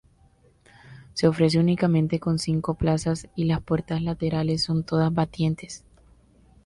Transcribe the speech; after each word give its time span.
Se 1.13 1.27
ofrece 1.27 1.59
únicamente 1.59 2.19
con 2.19 2.39
cinco 2.39 2.73
plazas, 2.73 3.27
y 3.35 3.43
las 3.43 3.61
puertas 3.61 4.01
laterales 4.01 4.63
son 4.63 4.81
todas 4.83 5.13
batientes. 5.13 5.83